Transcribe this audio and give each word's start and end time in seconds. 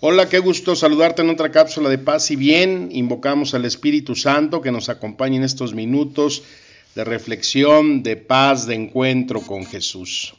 Hola, 0.00 0.28
qué 0.28 0.38
gusto 0.38 0.76
saludarte 0.76 1.22
en 1.22 1.30
otra 1.30 1.50
cápsula 1.50 1.88
de 1.88 1.98
paz 1.98 2.30
y 2.30 2.36
bien. 2.36 2.90
Invocamos 2.92 3.52
al 3.54 3.64
Espíritu 3.64 4.14
Santo 4.14 4.60
que 4.60 4.70
nos 4.70 4.88
acompañe 4.88 5.38
en 5.38 5.42
estos 5.42 5.74
minutos 5.74 6.44
de 6.94 7.02
reflexión, 7.02 8.04
de 8.04 8.16
paz, 8.16 8.68
de 8.68 8.76
encuentro 8.76 9.40
con 9.40 9.66
Jesús. 9.66 10.34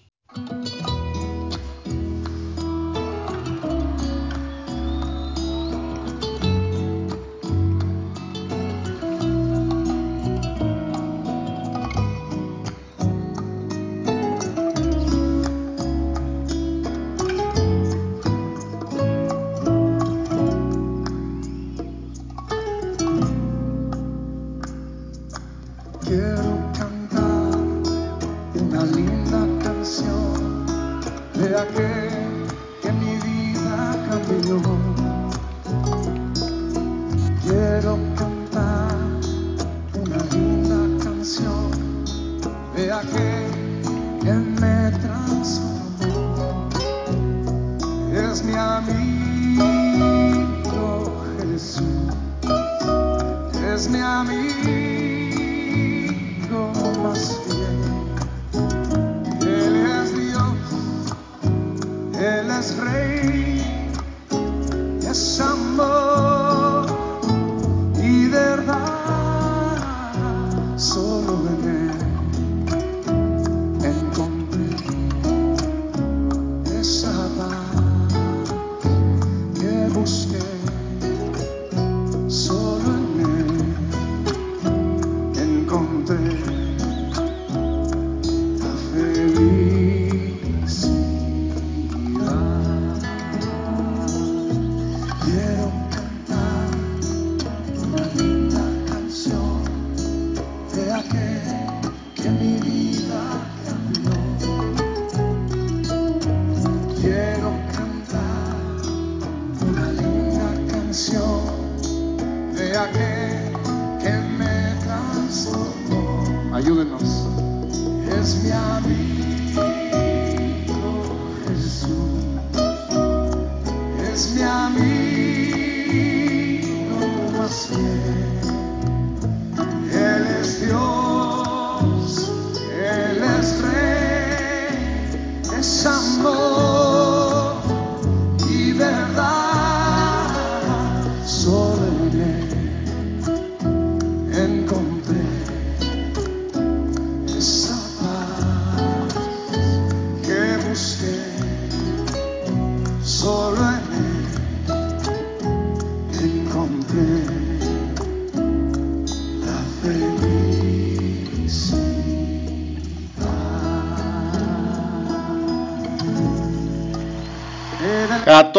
La 44.30 44.79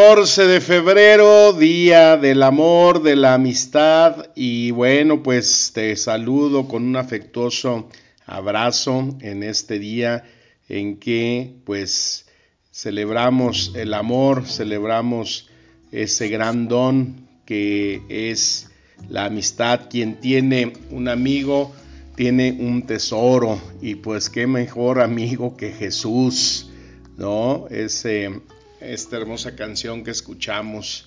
14 0.00 0.46
de 0.46 0.60
febrero, 0.62 1.52
día 1.52 2.16
del 2.16 2.42
amor, 2.42 3.02
de 3.02 3.16
la 3.16 3.34
amistad 3.34 4.30
y 4.34 4.70
bueno, 4.70 5.22
pues 5.22 5.72
te 5.74 5.94
saludo 5.94 6.66
con 6.68 6.84
un 6.84 6.96
afectuoso 6.96 7.86
abrazo 8.24 9.18
en 9.20 9.42
este 9.42 9.78
día 9.78 10.24
en 10.70 10.96
que 10.96 11.52
pues 11.64 12.24
celebramos 12.72 13.72
el 13.76 13.92
amor, 13.92 14.46
celebramos 14.46 15.50
ese 15.92 16.30
gran 16.30 16.66
don 16.66 17.28
que 17.44 18.00
es 18.08 18.70
la 19.06 19.26
amistad. 19.26 19.90
Quien 19.90 20.18
tiene 20.18 20.72
un 20.90 21.08
amigo 21.08 21.74
tiene 22.16 22.56
un 22.58 22.86
tesoro 22.86 23.60
y 23.82 23.96
pues 23.96 24.30
qué 24.30 24.46
mejor 24.46 25.02
amigo 25.02 25.58
que 25.58 25.72
Jesús, 25.72 26.70
¿no? 27.18 27.66
Ese, 27.68 28.40
esta 28.80 29.16
hermosa 29.16 29.54
canción 29.54 30.02
que 30.04 30.10
escuchamos, 30.10 31.06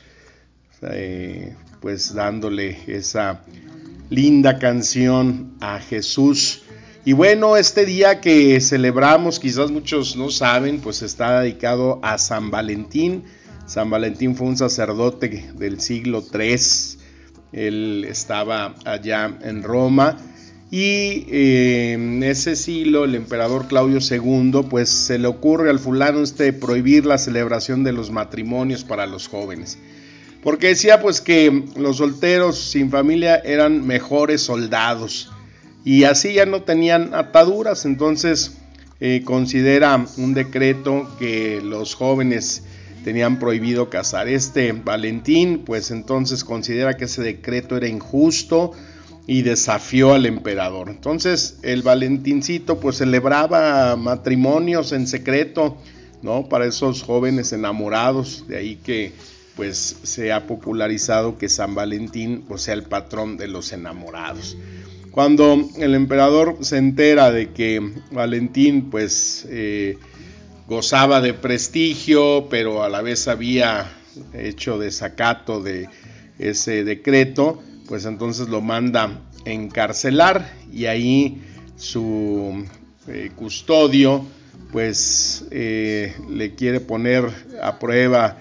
eh, 0.82 1.56
pues 1.82 2.14
dándole 2.14 2.78
esa 2.88 3.42
linda 4.10 4.60
canción 4.60 5.56
a 5.60 5.80
Jesús. 5.80 6.64
Y 7.06 7.14
bueno, 7.14 7.58
este 7.58 7.86
día 7.86 8.22
que 8.22 8.62
celebramos, 8.62 9.40
quizás 9.40 9.72
muchos 9.72 10.16
no 10.16 10.30
saben, 10.30 10.80
pues 10.80 11.02
está 11.02 11.42
dedicado 11.42 12.00
a 12.02 12.18
San 12.18 12.52
Valentín. 12.52 13.24
San 13.66 13.90
Valentín 13.90 14.36
fue 14.36 14.48
un 14.48 14.58
sacerdote 14.58 15.52
del 15.56 15.82
siglo 15.82 16.24
III. 16.34 16.58
Él 17.52 18.06
estaba 18.08 18.76
allá 18.86 19.38
en 19.42 19.64
Roma. 19.64 20.18
Y 20.76 21.28
eh, 21.30 21.94
en 21.94 22.24
ese 22.24 22.56
siglo 22.56 23.04
el 23.04 23.14
emperador 23.14 23.68
Claudio 23.68 24.00
II 24.00 24.66
pues 24.72 24.90
se 24.90 25.20
le 25.20 25.28
ocurre 25.28 25.70
al 25.70 25.78
fulano 25.78 26.24
este 26.24 26.52
prohibir 26.52 27.06
la 27.06 27.20
celebración 27.20 27.84
de 27.84 27.92
los 27.92 28.10
matrimonios 28.10 28.84
para 28.84 29.06
los 29.06 29.28
jóvenes. 29.28 29.78
Porque 30.42 30.70
decía 30.70 31.00
pues 31.00 31.22
que 31.22 31.66
los 31.76 31.98
solteros 31.98 32.58
sin 32.58 32.90
familia 32.90 33.36
eran 33.36 33.86
mejores 33.86 34.42
soldados 34.42 35.32
y 35.86 36.06
así 36.06 36.34
ya 36.34 36.48
no 36.48 36.64
tenían 36.64 37.14
ataduras. 37.14 37.86
Entonces 37.86 38.58
eh, 39.00 39.22
considera 39.24 40.04
un 40.18 40.34
decreto 40.34 41.08
que 41.20 41.62
los 41.64 41.94
jóvenes 41.94 42.64
tenían 43.04 43.38
prohibido 43.38 43.92
casar. 43.92 44.28
Este 44.28 44.72
Valentín 44.72 45.66
pues 45.68 45.92
entonces 45.92 46.44
considera 46.44 46.98
que 46.98 47.06
ese 47.06 47.22
decreto 47.22 47.78
era 47.78 47.88
injusto 47.88 48.72
y 49.26 49.42
desafió 49.42 50.14
al 50.14 50.26
emperador. 50.26 50.90
Entonces 50.90 51.58
el 51.62 51.82
Valentincito 51.82 52.80
pues 52.80 52.98
celebraba 52.98 53.96
matrimonios 53.96 54.92
en 54.92 55.08
secreto, 55.08 55.78
¿no? 56.22 56.50
Para 56.50 56.66
esos 56.66 57.04
jóvenes 57.04 57.54
enamorados, 57.54 58.46
de 58.48 58.58
ahí 58.58 58.76
que 58.78 59.14
pues 59.56 59.98
se 60.04 60.32
ha 60.32 60.48
popularizado 60.48 61.38
que 61.38 61.48
San 61.48 61.76
Valentín 61.76 62.44
pues, 62.48 62.64
sea 62.64 62.74
el 62.74 62.84
patrón 62.84 63.38
de 63.38 63.48
los 63.48 63.72
enamorados. 63.72 64.58
Cuando 65.12 65.70
el 65.78 65.94
emperador 65.94 66.58
se 66.62 66.78
entera 66.78 67.32
de 67.32 67.52
que 67.52 67.80
Valentín 68.12 68.90
pues 68.90 69.46
eh, 69.50 69.98
gozaba 70.68 71.22
de 71.22 71.36
prestigio, 71.36 72.48
pero 72.50 72.84
a 72.84 72.90
la 72.90 73.02
vez 73.02 73.28
había 73.28 73.92
hecho 74.34 74.80
desacato 74.80 75.62
de 75.62 75.88
ese 76.40 76.84
decreto, 76.84 77.62
pues 77.88 78.06
entonces 78.06 78.50
lo 78.50 78.62
manda 78.62 79.22
encarcelar 79.46 80.50
y 80.72 80.86
ahí 80.86 81.42
su 81.76 82.66
eh, 83.08 83.32
custodio 83.36 84.26
pues 84.72 85.46
eh, 85.52 86.16
le 86.30 86.56
quiere 86.56 86.80
poner 86.80 87.26
a 87.62 87.80
prueba 87.80 88.38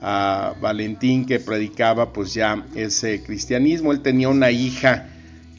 a 0.00 0.54
Valentín 0.60 1.26
que 1.26 1.38
predicaba 1.38 2.12
pues 2.12 2.34
ya 2.34 2.66
ese 2.74 3.22
cristianismo. 3.22 3.92
Él 3.92 4.02
tenía 4.02 4.28
una 4.28 4.50
hija 4.50 5.08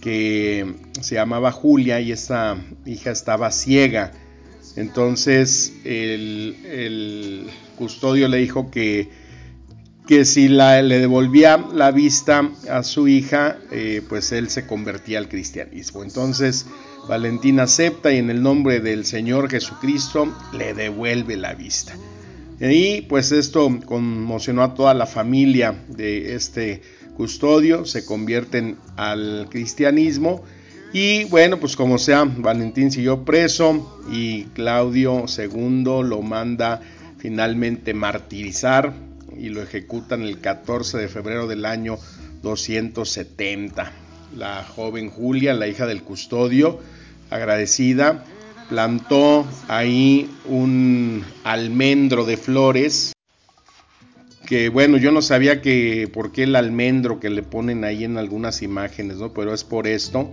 que 0.01 0.75
se 1.01 1.15
llamaba 1.15 1.51
Julia 1.51 1.99
y 2.01 2.11
esa 2.11 2.57
hija 2.85 3.11
estaba 3.11 3.51
ciega. 3.51 4.11
Entonces 4.75 5.73
el 5.85 7.47
custodio 7.77 8.27
le 8.27 8.37
dijo 8.37 8.69
que, 8.69 9.09
que 10.07 10.25
si 10.25 10.47
la, 10.47 10.81
le 10.81 10.99
devolvía 10.99 11.57
la 11.73 11.91
vista 11.91 12.49
a 12.69 12.81
su 12.83 13.07
hija, 13.07 13.57
eh, 13.71 14.01
pues 14.07 14.31
él 14.31 14.49
se 14.49 14.65
convertía 14.65 15.19
al 15.19 15.27
cristianismo. 15.27 16.01
Entonces 16.03 16.65
Valentín 17.07 17.59
acepta 17.59 18.11
y 18.11 18.17
en 18.17 18.29
el 18.29 18.41
nombre 18.41 18.79
del 18.79 19.05
Señor 19.05 19.49
Jesucristo 19.49 20.33
le 20.53 20.73
devuelve 20.73 21.35
la 21.37 21.53
vista. 21.53 21.95
Y 22.59 23.01
pues 23.01 23.31
esto 23.31 23.69
conmocionó 23.85 24.63
a 24.63 24.73
toda 24.73 24.93
la 24.93 25.05
familia 25.05 25.75
de 25.89 26.35
este 26.35 26.81
custodio, 27.15 27.85
se 27.85 28.05
convierten 28.05 28.77
al 28.95 29.47
cristianismo 29.49 30.43
y 30.93 31.25
bueno, 31.25 31.59
pues 31.59 31.75
como 31.75 31.97
sea, 31.97 32.23
Valentín 32.23 32.91
siguió 32.91 33.25
preso 33.25 34.01
y 34.11 34.45
Claudio 34.55 35.25
II 35.37 35.83
lo 36.03 36.21
manda 36.21 36.81
finalmente 37.17 37.93
martirizar 37.93 39.06
y 39.39 39.49
lo 39.49 39.61
ejecutan 39.61 40.21
el 40.21 40.39
14 40.39 40.97
de 40.97 41.07
febrero 41.07 41.47
del 41.47 41.65
año 41.65 41.97
270. 42.43 43.91
La 44.35 44.63
joven 44.63 45.09
Julia, 45.09 45.53
la 45.53 45.67
hija 45.67 45.85
del 45.85 46.03
custodio, 46.03 46.79
agradecida, 47.29 48.23
plantó 48.69 49.45
ahí 49.67 50.29
un 50.45 51.23
almendro 51.43 52.25
de 52.25 52.37
flores 52.37 53.13
que 54.47 54.69
bueno, 54.69 54.95
yo 54.97 55.11
no 55.11 55.21
sabía 55.21 55.61
que 55.61 56.09
por 56.11 56.31
qué 56.31 56.43
el 56.43 56.55
almendro 56.55 57.19
que 57.19 57.29
le 57.29 57.43
ponen 57.43 57.83
ahí 57.83 58.05
en 58.05 58.17
algunas 58.17 58.61
imágenes, 58.61 59.17
¿no? 59.17 59.33
Pero 59.33 59.53
es 59.53 59.65
por 59.65 59.87
esto. 59.87 60.31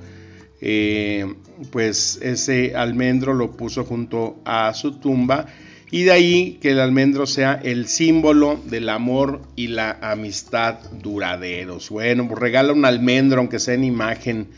Eh, 0.61 1.35
pues 1.73 2.21
ese 2.23 2.77
almendro 2.77 3.35
lo 3.35 3.57
puso 3.57 3.85
junto 3.85 4.41
a 4.45 4.73
su 4.73 4.93
tumba 5.01 5.47
y 5.95 6.03
de 6.03 6.11
ahí 6.11 6.59
que 6.61 6.73
el 6.73 6.81
almendro 6.81 7.25
sea 7.25 7.61
el 7.63 7.87
símbolo 7.87 8.61
del 8.65 8.89
amor 8.89 9.43
y 9.55 9.69
la 9.69 9.97
amistad 10.03 10.81
duraderos. 10.91 11.89
Bueno, 11.89 12.27
pues 12.27 12.41
regala 12.41 12.73
un 12.73 12.85
almendro, 12.85 13.39
aunque 13.39 13.61
sea 13.61 13.75
en 13.75 13.85
imagen, 13.85 14.49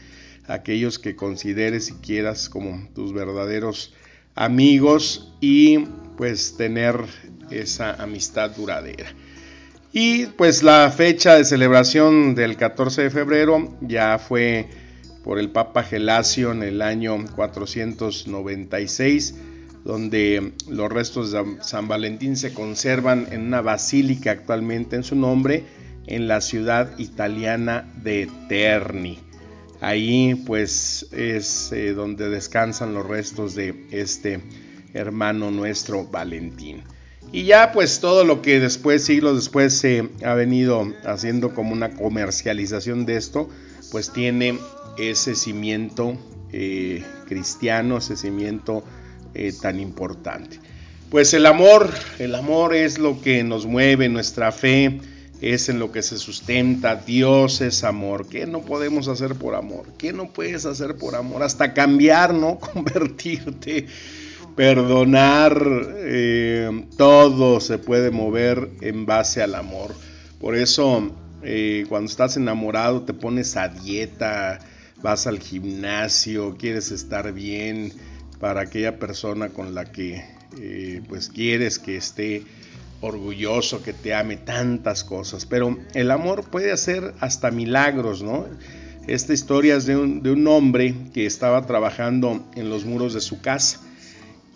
aquellos 0.47 0.99
que 0.99 1.15
consideres 1.15 1.91
y 1.91 1.93
quieras 1.97 2.49
como 2.49 2.89
tus 2.95 3.13
verdaderos 3.13 3.93
amigos 4.35 5.31
y 5.43 5.81
pues 6.17 6.57
tener 6.57 7.01
esa 7.51 8.03
amistad 8.03 8.53
duradera. 8.53 9.05
Y 9.93 10.25
pues 10.39 10.63
la 10.63 10.91
fecha 10.91 11.35
de 11.35 11.45
celebración 11.45 12.35
del 12.35 12.57
14 12.57 13.03
de 13.03 13.11
febrero 13.11 13.77
ya 13.83 14.19
fue 14.19 14.71
por 15.23 15.39
el 15.39 15.51
Papa 15.51 15.83
Gelasio 15.83 16.53
en 16.53 16.63
el 16.63 16.81
año 16.81 17.23
496, 17.35 19.35
donde 19.87 20.53
los 20.69 20.91
restos 20.91 21.31
de 21.31 21.59
San 21.63 21.87
Valentín 21.87 22.37
se 22.37 22.53
conservan 22.53 23.29
en 23.31 23.43
una 23.43 23.61
basílica 23.61 24.33
actualmente 24.33 24.97
en 24.97 25.05
su 25.05 25.15
nombre 25.15 25.63
en 26.09 26.27
la 26.27 26.41
ciudad 26.41 26.99
italiana 26.99 27.89
de 28.03 28.29
Terni. 28.49 29.21
Ahí 29.81 30.35
pues 30.45 31.07
es 31.13 31.71
eh, 31.73 31.93
donde 31.93 32.29
descansan 32.29 32.95
los 32.95 33.07
restos 33.07 33.55
de 33.55 33.87
este 33.93 34.41
hermano 34.93 35.53
nuestro 35.53 36.05
Valentín. 36.05 36.83
Y 37.33 37.45
ya 37.45 37.71
pues 37.73 38.01
todo 38.01 38.25
lo 38.25 38.43
que 38.43 38.59
después, 38.59 39.05
siglos 39.05 39.37
después, 39.37 39.73
se 39.73 40.09
ha 40.25 40.35
venido 40.35 40.93
haciendo 41.05 41.55
como 41.55 41.73
una 41.73 41.95
comercialización 41.95 43.07
de 43.07 43.17
esto, 43.17 43.49
pues 43.93 44.13
tiene 44.13 44.59
ese 44.99 45.37
cimiento 45.37 46.17
eh, 46.53 47.05
cristiano, 47.29 47.99
ese 47.99 48.17
cimiento 48.17 48.83
eh, 49.39 49.53
tan 49.61 49.79
importante. 49.79 50.59
Pues 51.11 51.35
el 51.35 51.45
amor, 51.45 51.91
el 52.19 52.35
amor 52.35 52.75
es 52.75 52.99
lo 52.99 53.21
que 53.21 53.45
nos 53.45 53.67
mueve, 53.67 54.09
nuestra 54.09 54.51
fe 54.51 54.99
es 55.43 55.69
en 55.69 55.79
lo 55.79 55.93
que 55.93 56.03
se 56.03 56.17
sustenta, 56.17 56.97
Dios 56.97 57.61
es 57.61 57.85
amor. 57.85 58.27
¿Qué 58.29 58.47
no 58.47 58.63
podemos 58.63 59.09
hacer 59.09 59.35
por 59.35 59.55
amor? 59.55 59.85
¿Qué 59.99 60.15
no 60.15 60.33
puedes 60.33 60.65
hacer 60.65 60.97
por 60.97 61.15
amor? 61.15 61.43
Hasta 61.43 61.75
cambiar, 61.75 62.33
¿no? 62.33 62.59
Convertirte 62.73 63.87
perdonar, 64.57 65.63
eh, 65.99 66.87
todo 66.97 67.61
se 67.61 67.77
puede 67.77 68.11
mover 68.11 68.71
en 68.81 69.05
base 69.05 69.43
al 69.43 69.55
amor. 69.55 69.95
Por 70.41 70.57
eso, 70.57 71.13
eh, 71.43 71.85
cuando 71.91 72.11
estás 72.11 72.39
enamorado, 72.39 73.03
te 73.03 73.13
pones 73.13 73.55
a 73.59 73.69
dieta, 73.69 74.61
vas 75.03 75.27
al 75.27 75.41
gimnasio, 75.41 76.57
quieres 76.59 76.91
estar 76.91 77.35
bien 77.35 77.93
para 78.41 78.63
aquella 78.63 78.99
persona 78.99 79.49
con 79.49 79.75
la 79.75 79.85
que 79.85 80.25
eh, 80.61 81.03
pues 81.09 81.29
quieres 81.29 81.79
que 81.79 81.97
esté 81.97 82.43
orgulloso, 83.01 83.83
que 83.83 83.93
te 83.93 84.15
ame 84.15 84.37
tantas 84.37 85.05
cosas. 85.05 85.47
Pero 85.47 85.79
el 85.95 86.11
amor 86.11 86.45
puede 86.45 86.73
hacer 86.73 87.15
hasta 87.21 87.51
milagros, 87.51 88.23
¿no? 88.23 88.47
Esta 89.07 89.33
historia 89.33 89.77
es 89.77 89.87
de 89.87 89.97
un, 89.97 90.47
hombre 90.49 90.95
que 91.15 91.27
estaba 91.27 91.65
trabajando 91.65 92.45
en 92.57 92.71
los 92.71 92.85
muros 92.85 93.15
de 93.15 93.21
su 93.21 93.41
casa 93.41 93.81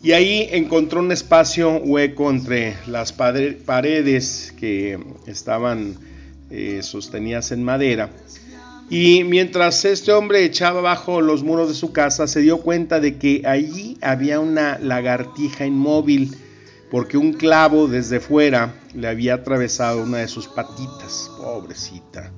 y 0.03 0.11
ahí 0.13 0.49
encontró 0.51 1.01
un 1.01 1.13
espacio 1.13 1.77
hueco 1.77 2.31
entre 2.31 2.75
las 2.89 3.13
paredes 3.13 4.53
que 4.59 4.99
estaban 5.27 5.95
eh, 6.51 6.81
sostenidas 6.83 7.53
en 7.53 7.63
madera. 7.63 8.11
Y 8.91 9.23
mientras 9.23 9.85
este 9.85 10.11
hombre 10.11 10.45
echaba 10.45 10.81
bajo 10.81 11.21
los 11.21 11.45
muros 11.45 11.69
de 11.69 11.77
su 11.77 11.93
casa, 11.93 12.27
se 12.27 12.41
dio 12.41 12.59
cuenta 12.59 12.99
de 12.99 13.19
que 13.19 13.43
allí 13.47 13.97
había 14.01 14.41
una 14.41 14.81
lagartija 14.81 15.65
inmóvil, 15.65 16.37
porque 16.91 17.17
un 17.17 17.33
clavo 17.33 17.87
desde 17.87 18.19
fuera 18.19 18.75
le 18.93 19.07
había 19.07 19.35
atravesado 19.35 20.03
una 20.03 20.19
de 20.19 20.27
sus 20.27 20.49
patitas, 20.49 21.31
pobrecita, 21.39 22.33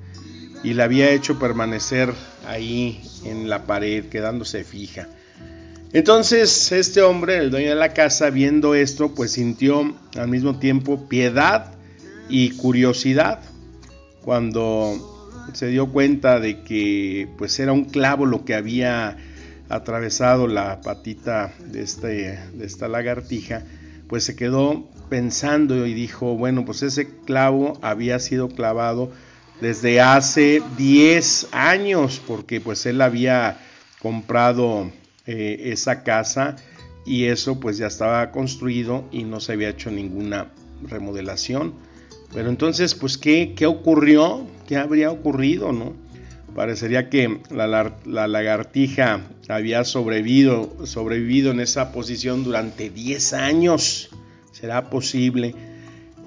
y 0.63 0.75
la 0.75 0.83
había 0.83 1.09
hecho 1.09 1.39
permanecer 1.39 2.13
ahí 2.45 3.01
en 3.25 3.49
la 3.49 3.65
pared, 3.65 4.05
quedándose 4.05 4.63
fija. 4.63 5.09
Entonces 5.91 6.71
este 6.71 7.01
hombre, 7.01 7.37
el 7.37 7.49
dueño 7.49 7.69
de 7.69 7.75
la 7.75 7.93
casa, 7.93 8.29
viendo 8.29 8.75
esto, 8.75 9.15
pues 9.15 9.31
sintió 9.31 9.95
al 10.15 10.27
mismo 10.27 10.59
tiempo 10.59 11.09
piedad 11.09 11.73
y 12.29 12.51
curiosidad 12.51 13.39
cuando 14.23 15.12
se 15.51 15.67
dio 15.67 15.87
cuenta 15.87 16.39
de 16.39 16.61
que 16.63 17.27
pues 17.37 17.59
era 17.59 17.73
un 17.73 17.85
clavo 17.85 18.25
lo 18.25 18.45
que 18.45 18.55
había 18.55 19.17
atravesado 19.69 20.47
la 20.47 20.81
patita 20.81 21.53
de, 21.59 21.81
este, 21.81 22.39
de 22.53 22.65
esta 22.65 22.87
lagartija, 22.87 23.63
pues 24.07 24.23
se 24.23 24.35
quedó 24.35 24.89
pensando 25.09 25.85
y 25.85 25.93
dijo, 25.93 26.35
bueno, 26.37 26.65
pues 26.65 26.83
ese 26.83 27.07
clavo 27.25 27.77
había 27.81 28.19
sido 28.19 28.49
clavado 28.49 29.11
desde 29.61 30.01
hace 30.01 30.61
10 30.77 31.49
años, 31.51 32.21
porque 32.25 32.59
pues 32.59 32.85
él 32.85 33.01
había 33.01 33.57
comprado 34.01 34.91
eh, 35.25 35.71
esa 35.71 36.03
casa 36.03 36.55
y 37.05 37.25
eso 37.25 37.59
pues 37.59 37.77
ya 37.77 37.87
estaba 37.87 38.31
construido 38.31 39.05
y 39.11 39.23
no 39.23 39.39
se 39.39 39.53
había 39.53 39.69
hecho 39.69 39.91
ninguna 39.91 40.47
remodelación. 40.83 41.73
Pero 42.33 42.49
entonces, 42.49 42.95
pues, 42.95 43.17
¿qué, 43.17 43.53
qué 43.55 43.65
ocurrió? 43.65 44.45
¿Qué 44.67 44.77
habría 44.77 45.11
ocurrido, 45.11 45.71
no? 45.71 45.93
Parecería 46.55 47.09
que 47.09 47.39
la, 47.49 47.67
la, 48.05 48.27
lagartija 48.27 49.21
había 49.49 49.83
sobrevivido, 49.83 50.85
sobrevivido 50.85 51.51
en 51.51 51.59
esa 51.59 51.91
posición 51.91 52.43
durante 52.43 52.89
10 52.89 53.33
años. 53.33 54.09
¿Será 54.51 54.89
posible? 54.89 55.55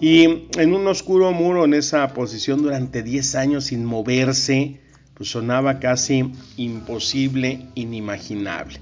Y 0.00 0.24
en 0.58 0.74
un 0.74 0.86
oscuro 0.88 1.32
muro 1.32 1.64
en 1.64 1.74
esa 1.74 2.12
posición 2.12 2.62
durante 2.62 3.02
10 3.02 3.34
años 3.36 3.64
sin 3.64 3.84
moverse, 3.84 4.80
pues 5.14 5.30
sonaba 5.30 5.78
casi 5.78 6.32
imposible, 6.56 7.68
inimaginable. 7.74 8.80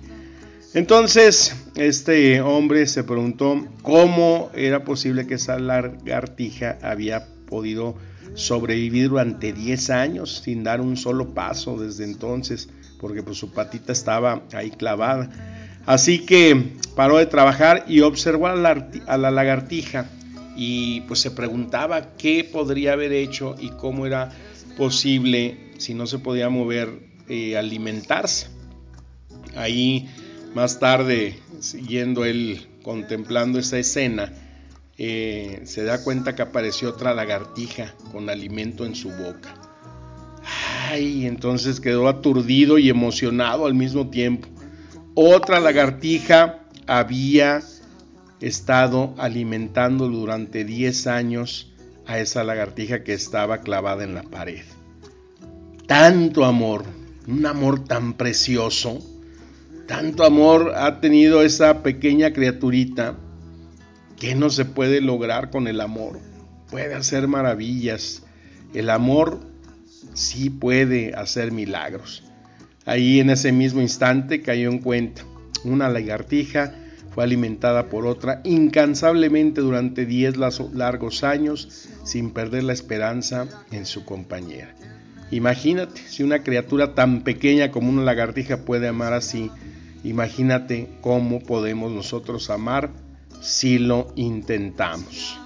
Entonces, 0.75 1.55
este 1.77 2.41
hombre 2.41 2.89
se 2.89 3.05
preguntó 3.05 3.65
cómo 3.83 4.51
era 4.55 4.83
posible 4.83 5.25
que 5.25 5.35
esa 5.35 5.57
lagartija 5.61 6.79
había 6.83 7.29
podido 7.47 7.95
sobrevivir 8.35 9.09
durante 9.09 9.53
10 9.53 9.91
años 9.91 10.43
sin 10.43 10.65
dar 10.65 10.81
un 10.81 10.97
solo 10.97 11.33
paso 11.33 11.79
desde 11.79 12.03
entonces, 12.03 12.69
porque 13.01 13.23
pues 13.23 13.39
su 13.39 13.53
patita 13.53 13.93
estaba 13.93 14.43
ahí 14.53 14.73
clavada. 14.73 15.31
Así 15.87 16.27
que 16.27 16.73
paró 16.97 17.19
de 17.19 17.27
trabajar 17.27 17.85
y 17.87 18.01
observó 18.01 18.49
a 18.49 18.57
la, 18.57 19.31
lagartija 19.31 20.11
y 20.57 21.03
pues 21.03 21.21
se 21.21 21.31
preguntaba 21.31 22.17
qué 22.17 22.43
podría 22.43 22.95
haber 22.95 23.13
hecho 23.13 23.55
y 23.61 23.69
cómo 23.71 24.07
era 24.07 24.31
posible 24.77 25.71
si 25.79 25.95
no 25.95 26.09
se 26.09 26.19
podía 26.19 26.49
mover, 26.49 26.99
eh, 27.29 27.57
alimentarse. 27.57 28.49
Ahí 29.55 30.09
más 30.55 30.79
tarde, 30.79 31.39
siguiendo 31.61 32.25
él 32.25 32.69
contemplando 32.83 33.59
esa 33.59 33.79
escena, 33.79 34.33
eh, 34.97 35.63
se 35.65 35.83
da 35.85 36.03
cuenta 36.05 36.35
que 36.35 36.43
apareció 36.43 36.91
otra 36.91 37.15
lagartija 37.15 37.95
con 38.13 38.31
alimento 38.31 38.87
en 38.87 38.95
su 38.95 39.11
boca. 39.11 39.55
Ay, 40.89 41.27
entonces 41.27 41.81
quedó 41.81 42.09
aturdido 42.09 42.79
y 42.79 42.89
emocionado 42.89 43.67
al 43.67 43.75
mismo 43.75 44.11
tiempo. 44.11 44.49
Otra 45.15 45.59
lagartija 45.59 46.61
había 46.87 47.63
estado 48.41 49.15
alimentando 49.19 50.09
durante 50.09 50.65
10 50.65 51.07
años 51.07 51.73
a 52.07 52.19
esa 52.19 52.45
lagartija 52.45 53.03
que 53.03 53.15
estaba 53.15 53.61
clavada 53.61 54.05
en 54.05 54.15
la 54.15 54.23
pared. 54.23 54.65
Tanto 55.87 56.45
amor, 56.45 56.85
un 57.27 57.47
amor 57.47 57.85
tan 57.85 58.15
precioso, 58.15 58.99
tanto 59.87 60.25
amor 60.25 60.73
ha 60.77 61.01
tenido 61.01 61.43
esa 61.43 61.83
pequeña 61.83 62.33
criaturita 62.33 63.17
que 64.19 64.35
no 64.35 64.51
se 64.51 64.65
puede 64.65 65.01
lograr 65.01 65.51
con 65.51 65.69
el 65.69 65.81
amor. 65.81 66.19
Puede 66.71 66.95
hacer 66.95 67.29
maravillas. 67.29 68.23
El 68.73 68.91
amor 68.91 69.41
sí 70.15 70.51
puede 70.51 71.15
hacer 71.15 71.53
milagros. 71.53 72.25
Ahí 72.87 73.21
en 73.21 73.31
ese 73.31 73.53
mismo 73.53 73.81
instante 73.81 74.43
cayó 74.43 74.71
en 74.71 74.79
cuenta. 74.79 75.23
Una 75.65 75.89
lagartija 75.89 76.75
fue 77.15 77.25
alimentada 77.25 77.89
por 77.89 78.07
otra 78.07 78.41
incansablemente 78.45 79.61
durante 79.61 80.05
10 80.05 80.37
largos 80.73 81.23
años 81.25 81.89
sin 82.05 82.33
perder 82.33 82.65
la 82.65 82.73
esperanza 82.73 83.47
en 83.71 83.87
su 83.87 84.05
compañera. 84.05 84.75
Imagínate, 85.31 86.01
si 86.07 86.23
una 86.23 86.43
criatura 86.43 86.95
tan 86.95 87.23
pequeña 87.23 87.71
como 87.71 87.89
una 87.89 88.03
lagartija 88.03 88.59
puede 88.59 88.89
amar 88.89 89.13
así, 89.15 89.51
imagínate 90.05 90.89
cómo 91.01 91.41
podemos 91.41 91.91
nosotros 91.91 92.51
amar 92.51 92.91
si 93.41 93.79
lo 93.79 94.13
intentamos. 94.15 95.39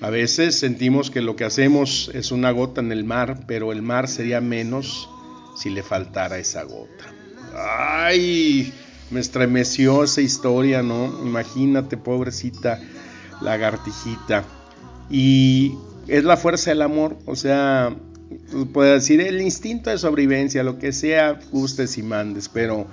A 0.00 0.10
veces 0.10 0.58
sentimos 0.58 1.10
que 1.10 1.20
lo 1.20 1.36
que 1.36 1.44
hacemos 1.44 2.10
es 2.12 2.32
una 2.32 2.50
gota 2.50 2.80
en 2.80 2.90
el 2.90 3.04
mar, 3.04 3.44
pero 3.46 3.70
el 3.70 3.82
mar 3.82 4.08
sería 4.08 4.40
menos 4.40 5.08
si 5.56 5.70
le 5.70 5.82
faltara 5.82 6.38
esa 6.38 6.64
gota. 6.64 7.14
¡Ay! 7.54 8.72
Me 9.10 9.20
estremeció 9.20 10.02
esa 10.02 10.20
historia, 10.22 10.82
¿no? 10.82 11.20
Imagínate, 11.24 11.96
pobrecita 11.96 12.80
lagartijita. 13.42 14.44
Y 15.10 15.74
es 16.08 16.24
la 16.24 16.36
fuerza 16.36 16.70
del 16.70 16.82
amor, 16.82 17.18
o 17.26 17.36
sea, 17.36 17.94
puede 18.72 18.94
decir 18.94 19.20
el 19.20 19.40
instinto 19.40 19.90
de 19.90 19.98
sobrevivencia, 19.98 20.62
lo 20.62 20.78
que 20.78 20.92
sea, 20.92 21.38
gustes 21.50 21.98
y 21.98 22.02
mandes, 22.02 22.48
pero 22.48 22.86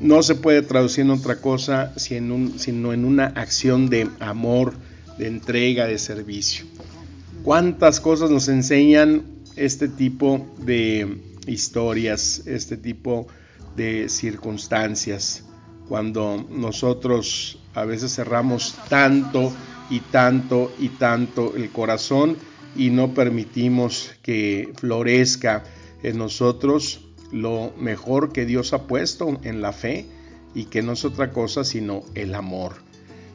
no 0.00 0.22
se 0.22 0.34
puede 0.34 0.62
traducir 0.62 1.04
en 1.04 1.10
otra 1.10 1.40
cosa 1.40 1.92
sino 1.96 2.92
en 2.92 3.04
una 3.04 3.26
acción 3.26 3.88
de 3.88 4.08
amor, 4.20 4.74
de 5.18 5.26
entrega, 5.28 5.86
de 5.86 5.98
servicio. 5.98 6.66
¿Cuántas 7.42 8.00
cosas 8.00 8.30
nos 8.30 8.48
enseñan 8.48 9.22
este 9.54 9.88
tipo 9.88 10.46
de 10.58 11.20
historias, 11.46 12.42
este 12.46 12.76
tipo 12.76 13.26
de 13.76 14.08
circunstancias? 14.08 15.44
Cuando 15.88 16.44
nosotros 16.50 17.60
a 17.74 17.84
veces 17.84 18.14
cerramos 18.14 18.74
tanto 18.88 19.52
y 19.88 20.00
tanto 20.00 20.74
y 20.78 20.88
tanto 20.88 21.54
el 21.56 21.70
corazón 21.70 22.36
y 22.74 22.90
no 22.90 23.14
permitimos 23.14 24.10
que 24.22 24.72
florezca 24.76 25.62
en 26.02 26.18
nosotros 26.18 27.05
lo 27.32 27.72
mejor 27.78 28.32
que 28.32 28.46
Dios 28.46 28.72
ha 28.72 28.86
puesto 28.86 29.38
en 29.42 29.60
la 29.60 29.72
fe 29.72 30.06
y 30.54 30.64
que 30.66 30.82
no 30.82 30.92
es 30.92 31.04
otra 31.04 31.32
cosa 31.32 31.64
sino 31.64 32.02
el 32.14 32.34
amor. 32.34 32.74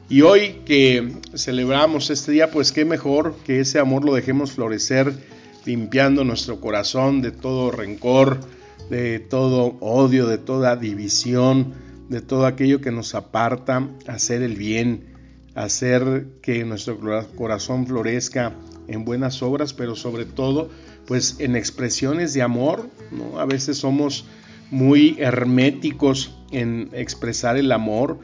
Y 0.08 0.22
hoy 0.22 0.60
que 0.66 1.12
celebramos 1.34 2.10
este 2.10 2.32
día, 2.32 2.50
pues 2.50 2.72
qué 2.72 2.84
mejor 2.84 3.34
que 3.44 3.60
ese 3.60 3.78
amor 3.78 4.04
lo 4.04 4.14
dejemos 4.14 4.52
florecer 4.52 5.14
limpiando 5.64 6.24
nuestro 6.24 6.60
corazón 6.60 7.22
de 7.22 7.30
todo 7.30 7.70
rencor, 7.70 8.40
de 8.90 9.20
todo 9.20 9.76
odio, 9.80 10.26
de 10.26 10.38
toda 10.38 10.76
división, 10.76 11.72
de 12.08 12.20
todo 12.20 12.46
aquello 12.46 12.80
que 12.80 12.90
nos 12.90 13.14
aparta, 13.14 13.88
hacer 14.06 14.42
el 14.42 14.56
bien, 14.56 15.06
hacer 15.54 16.26
que 16.42 16.64
nuestro 16.64 16.98
corazón 17.36 17.86
florezca 17.86 18.54
en 18.88 19.04
buenas 19.04 19.42
obras, 19.42 19.72
pero 19.72 19.96
sobre 19.96 20.24
todo 20.24 20.68
pues 21.06 21.36
en 21.38 21.56
expresiones 21.56 22.34
de 22.34 22.42
amor. 22.42 22.88
A 23.38 23.44
veces 23.44 23.78
somos 23.78 24.24
muy 24.70 25.16
herméticos 25.18 26.34
en 26.50 26.88
expresar 26.92 27.56
el 27.56 27.72
amor. 27.72 28.18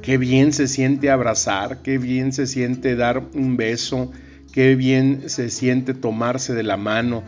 Qué 0.00 0.18
bien 0.18 0.52
se 0.52 0.66
siente 0.66 1.10
abrazar, 1.10 1.82
qué 1.82 1.98
bien 1.98 2.32
se 2.32 2.46
siente 2.46 2.96
dar 2.96 3.22
un 3.34 3.56
beso, 3.56 4.10
qué 4.52 4.74
bien 4.74 5.24
se 5.28 5.50
siente 5.50 5.94
tomarse 5.94 6.54
de 6.54 6.62
la 6.62 6.76
mano, 6.76 7.22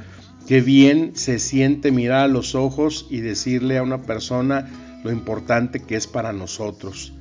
qué 0.48 0.60
bien 0.60 1.12
se 1.14 1.38
siente 1.38 1.92
mirar 1.92 2.24
a 2.24 2.28
los 2.28 2.54
ojos 2.54 3.06
y 3.10 3.20
decirle 3.20 3.78
a 3.78 3.82
una 3.82 4.02
persona 4.02 4.68
lo 5.04 5.12
importante 5.12 5.80
que 5.80 5.96
es 5.96 6.06
para 6.06 6.32
nosotros, 6.32 7.12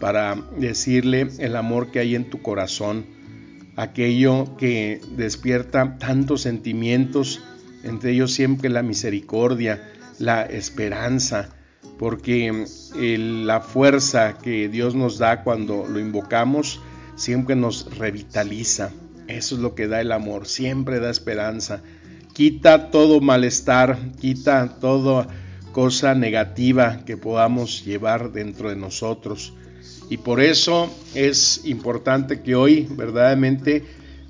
para 0.00 0.36
decirle 0.58 1.28
el 1.38 1.56
amor 1.56 1.90
que 1.90 1.98
hay 1.98 2.14
en 2.14 2.30
tu 2.30 2.40
corazón 2.40 3.04
aquello 3.76 4.56
que 4.56 5.00
despierta 5.16 5.98
tantos 5.98 6.42
sentimientos, 6.42 7.42
entre 7.84 8.12
ellos 8.12 8.32
siempre 8.32 8.68
la 8.68 8.82
misericordia, 8.82 9.92
la 10.18 10.42
esperanza, 10.42 11.48
porque 11.98 12.66
la 12.96 13.60
fuerza 13.60 14.38
que 14.38 14.68
Dios 14.68 14.94
nos 14.94 15.18
da 15.18 15.42
cuando 15.42 15.86
lo 15.86 15.98
invocamos 15.98 16.80
siempre 17.16 17.56
nos 17.56 17.96
revitaliza. 17.96 18.90
Eso 19.28 19.54
es 19.54 19.60
lo 19.60 19.74
que 19.74 19.88
da 19.88 20.00
el 20.00 20.12
amor, 20.12 20.46
siempre 20.46 21.00
da 21.00 21.10
esperanza. 21.10 21.82
Quita 22.34 22.90
todo 22.90 23.20
malestar, 23.20 23.98
quita 24.20 24.78
toda 24.80 25.28
cosa 25.72 26.14
negativa 26.14 27.04
que 27.04 27.16
podamos 27.16 27.84
llevar 27.84 28.32
dentro 28.32 28.68
de 28.68 28.76
nosotros. 28.76 29.54
Y 30.12 30.18
por 30.18 30.42
eso 30.42 30.94
es 31.14 31.62
importante 31.64 32.42
que 32.42 32.54
hoy 32.54 32.86
verdaderamente 32.90 33.82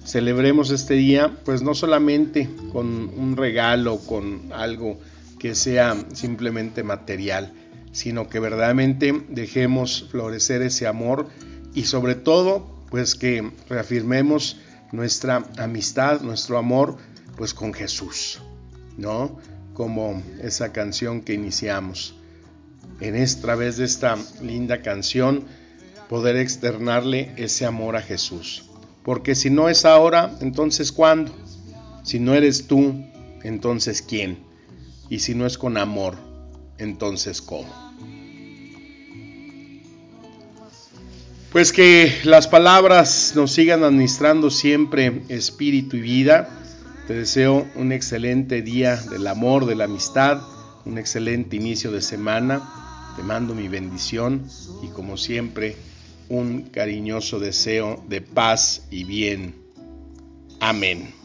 celebremos 0.05 0.71
este 0.71 0.95
día, 0.95 1.41
pues 1.45 1.61
no 1.63 1.75
solamente 1.75 2.49
con 2.71 2.87
un 3.19 3.37
regalo, 3.37 3.99
con 3.99 4.53
algo 4.53 5.01
que 5.41 5.57
sea 5.57 5.97
simplemente 6.13 6.85
material, 6.85 7.53
sino 7.91 8.29
que 8.29 8.39
verdaderamente 8.39 9.25
dejemos 9.29 10.07
florecer 10.09 10.63
ese 10.63 10.87
amor 10.87 11.27
y 11.75 11.83
sobre 11.87 12.15
todo, 12.15 12.65
pues 12.89 13.17
que 13.17 13.51
reafirmemos 13.69 14.59
nuestra 14.93 15.45
amistad, 15.59 16.21
nuestro 16.21 16.59
amor, 16.59 16.97
pues 17.37 17.55
con 17.55 17.75
Jesús, 17.75 18.41
¿no? 18.97 19.37
Como 19.75 20.23
esa 20.41 20.71
canción 20.73 21.23
que 21.23 21.35
iniciamos. 21.35 22.15
En 23.01 23.17
esta 23.17 23.43
través 23.43 23.79
de 23.79 23.85
esta 23.85 24.17
linda 24.41 24.81
canción, 24.81 25.45
poder 26.13 26.37
externarle 26.37 27.33
ese 27.39 27.65
amor 27.65 27.97
a 27.97 28.03
Jesús. 28.03 28.65
Porque 29.03 29.35
si 29.35 29.49
no 29.49 29.71
es 29.71 29.87
ahora, 29.87 30.37
entonces 30.43 30.93
¿cuándo? 30.93 31.33
Si 32.03 32.19
no 32.19 32.35
eres 32.35 32.67
tú, 32.67 33.03
entonces 33.43 34.03
¿quién? 34.03 34.37
Y 35.09 35.21
si 35.21 35.35
no 35.35 35.47
es 35.47 35.57
con 35.57 35.79
amor, 35.79 36.19
entonces 36.77 37.41
¿cómo? 37.41 37.73
Pues 41.51 41.73
que 41.73 42.15
las 42.25 42.47
palabras 42.47 43.33
nos 43.35 43.53
sigan 43.53 43.83
administrando 43.83 44.51
siempre 44.51 45.23
espíritu 45.31 45.97
y 45.97 46.03
vida. 46.03 46.51
Te 47.07 47.15
deseo 47.15 47.67
un 47.75 47.91
excelente 47.91 48.61
día 48.61 48.97
del 48.97 49.27
amor, 49.29 49.65
de 49.65 49.77
la 49.77 49.85
amistad, 49.85 50.43
un 50.85 50.99
excelente 50.99 51.57
inicio 51.57 51.91
de 51.91 52.03
semana. 52.03 52.61
Te 53.17 53.23
mando 53.23 53.55
mi 53.55 53.69
bendición 53.69 54.45
y 54.83 54.89
como 54.89 55.17
siempre, 55.17 55.75
un 56.29 56.63
cariñoso 56.63 57.39
deseo 57.39 58.03
de 58.09 58.21
paz 58.21 58.87
y 58.91 59.05
bien. 59.05 59.55
Amén. 60.61 61.22